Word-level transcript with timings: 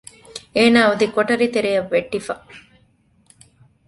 އޭނާ 0.55 0.79
އޮތީ 0.87 1.05
ކޮޓަރި 1.15 1.47
ތެރެއަށް 1.55 1.91
ވެއްޓިފަ 1.93 2.35